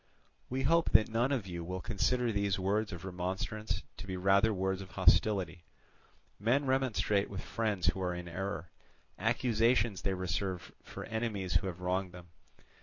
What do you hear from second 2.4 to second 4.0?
words of remonstrance